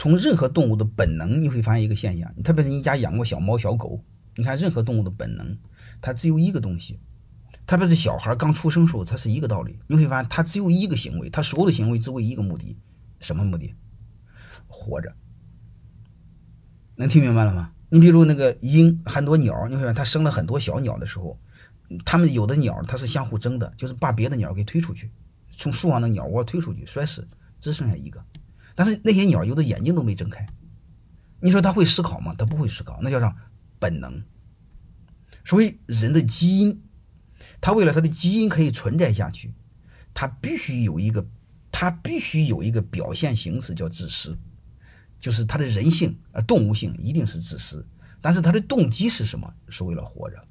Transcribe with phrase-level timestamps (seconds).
[0.00, 4.02] 从任何动物的本能，你会发现一个现象，特别是你家养过小猫小狗，
[4.34, 5.58] 你看任何动物的本能，
[6.00, 6.98] 它只有一个东西，
[7.66, 12.74] 特别是小孩刚出生时候，它是一个道理，你会发现它只有一个行为，它所有的行为只为一个目的，
[13.18, 13.74] 什么目的？
[14.68, 15.14] 活着。
[16.96, 17.70] 能听明白了吗？
[17.90, 21.38] 你比如那个鹰，很多鸟，你会发现它生了很多小鸟的时候，
[22.06, 25.10] 它们有的鸟它是相互争的，就是把别的鸟给推出去，
[25.58, 27.28] 从树上的鸟窝推出去，摔死，
[27.60, 28.24] 只剩下一个。
[28.80, 30.46] 但是那些鸟有的眼睛都没睁开，
[31.38, 32.34] 你说它会思考吗？
[32.38, 33.36] 它不会思考，那叫啥？
[33.78, 34.22] 本能。
[35.44, 36.82] 所以人的基因，
[37.60, 39.52] 它为了它的基因可以存在下去，
[40.14, 41.26] 它必须有一个，
[41.70, 44.38] 它必须有一个表现形式叫自私。
[45.18, 47.86] 就是它的人性呃动物性一定是自私，
[48.22, 49.52] 但是它的动机是什么？
[49.68, 50.42] 是为了活着。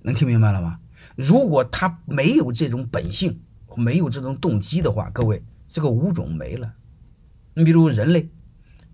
[0.00, 0.80] 能听明白了吗？
[1.16, 3.42] 如果它没有这种本性，
[3.76, 6.72] 没有这种动机的话，各位这个物种没了。
[7.54, 8.28] 你比如人类，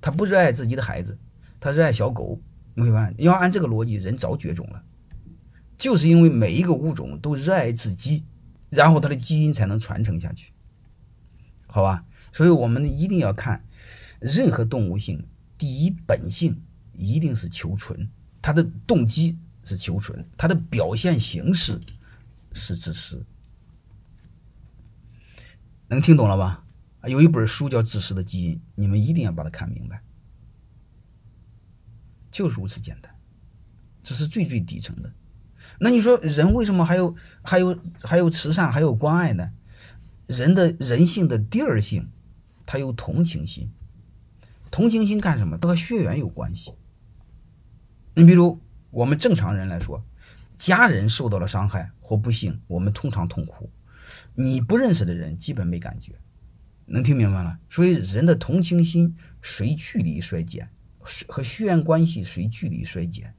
[0.01, 1.19] 他不热爱自己的孩子，
[1.59, 2.41] 他热爱小狗，
[2.75, 4.83] 你会发现，要按这个逻辑，人早绝种了。
[5.79, 8.25] 就是因为每一个物种都热爱自己，
[8.69, 10.53] 然后它的基因才能传承下去，
[11.67, 12.05] 好吧？
[12.33, 13.65] 所以我们一定要看。
[14.21, 16.61] 任何动物性第一本性
[16.93, 18.11] 一定是求存，
[18.43, 21.81] 它的动机是求存，它的表现形式
[22.53, 23.25] 是自私。
[25.89, 26.63] 能听懂了吧？
[27.09, 30.03] 有一本书叫《自私的基因》，你们一定要把它看明白，
[32.31, 33.15] 就是如此简单。
[34.03, 35.13] 这是最最底层的。
[35.79, 39.51] 那你说人为什么还有还有还有慈善还有关爱呢？
[40.27, 42.09] 人的人性的第二性，
[42.67, 43.71] 它有同情心。
[44.71, 45.59] 同情心干什么？
[45.59, 46.73] 都和血缘有关系。
[48.15, 50.05] 你比如我们正常人来说，
[50.57, 53.71] 家人受到了伤害或不幸，我们通常痛苦。
[54.35, 56.15] 你不认识的人基本没感觉，
[56.93, 57.57] 能听明白了？
[57.71, 63.33] 所以人的同情心随距离衰减，和血缘关系随距离衰减。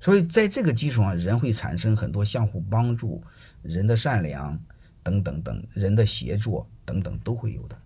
[0.00, 3.22] 所以在这个基础上，人会产生很多相互帮助、
[3.62, 4.60] 人的善良
[5.04, 7.78] 等等等，人的协作等等都会有的。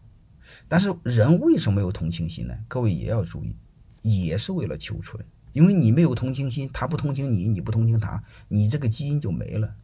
[0.68, 2.54] 但是人为什么有同情心呢？
[2.68, 3.54] 各位也要注意，
[4.00, 5.22] 也是为了求存。
[5.52, 9.74] 因为你没有同情心，他不同情你，你不同情他，你这个基因就没了。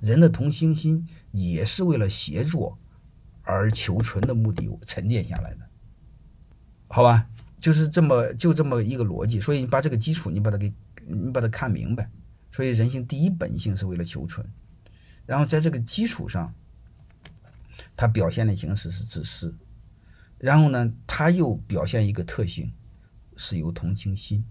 [0.00, 2.78] 人的同情心也是为了协作
[3.42, 5.68] 而求存的目的沉淀下来的，
[6.88, 7.26] 好吧？
[7.60, 9.40] 就是这么就这么一个逻辑。
[9.40, 10.72] 所以你把这个基础你把它给
[11.06, 12.10] 你把它看明白。
[12.50, 14.46] 所以人性第一本性是为了求存，
[15.24, 16.52] 然后在这个基础上，
[17.96, 19.54] 它表现的形式是自私。
[20.38, 22.72] 然后呢，他又表现一个特性，
[23.36, 24.44] 是有同情心，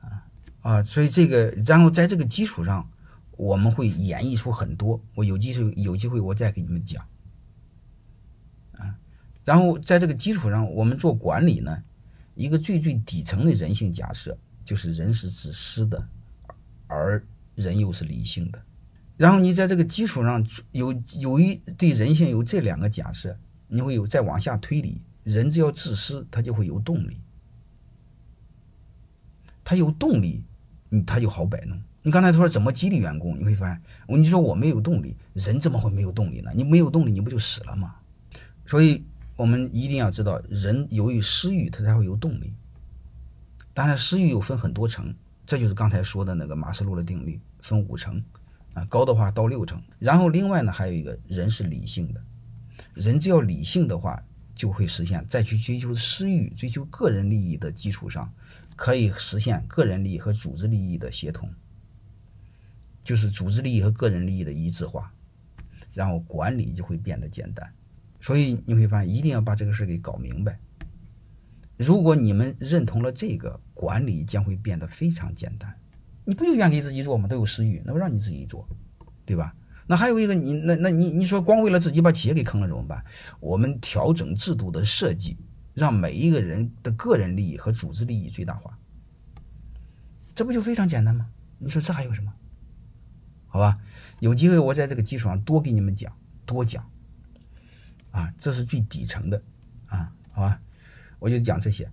[0.00, 0.24] 啊
[0.60, 2.88] 啊，所以这个，然后在这个基础上，
[3.38, 5.00] 我们会演绎出很多。
[5.14, 7.02] 我有机会有机会我再给你们讲，
[8.72, 8.98] 啊，
[9.46, 11.82] 然后在这个基础上，我们做管理呢，
[12.34, 16.06] 一个最最底层的人性假设就是人是自私的，
[16.86, 18.60] 而人又是理性的。
[19.16, 23.38] 然后你在这个基础上有有一对人性有这两个假设。
[23.70, 27.20] 你会有再往下推理，人只要自私，他就会有动力。
[29.62, 30.42] 他有动力，
[30.88, 31.78] 你他就好摆弄。
[32.02, 33.38] 你刚才说怎么激励员工？
[33.38, 36.50] 你会发现，我你说我没有动力，人怎么会没有动力呢？
[36.54, 37.96] 你没有动力，你不就死了吗？
[38.66, 39.04] 所以
[39.36, 42.54] 我们一定要知道，人由于私欲，他才会有动力。
[43.74, 45.14] 当然，私欲又分很多层，
[45.46, 48.22] 这就是刚才说的那个马斯洛的定律，分五层
[48.74, 49.82] 啊，高的话到六层。
[49.98, 52.20] 然后另外呢，还有一个人是理性的。
[52.94, 54.22] 人只要理性的话，
[54.54, 58.32] 就会实现在去追求私欲、追求个人利益的基础上，
[58.74, 61.48] 可以实现个人利益和组织利益的协同，
[63.08, 65.10] 就是组织利益和个人利益的一致化，
[65.94, 67.66] 然后管理就会变得简单。
[68.20, 70.58] 所以你会发现，一定要把这个事给搞明白。
[71.78, 75.74] 如果你们认同了这个，管理将会变得非常简单。
[76.26, 77.26] 你不就愿给自己做吗？
[77.26, 78.68] 都有私欲，那不让你自己做，
[79.24, 79.54] 对吧？
[79.86, 83.02] 那还有一个，你那那你你说光为了自己把企业给坑了怎么办？
[83.40, 85.38] 我们调整制度的设计，
[85.72, 88.78] 让每一个人的个人利益和组织利益最大化，
[90.34, 91.26] 这不就非常简单吗？
[91.56, 92.30] 你说这还有什么？
[93.48, 93.78] 好吧，
[94.20, 96.16] 有机会我在这个基础上多给你们讲，
[96.46, 96.88] 多讲，
[98.10, 99.42] 啊，这是最底层的，
[99.86, 100.60] 啊，好吧，
[101.18, 101.90] 我就讲这些。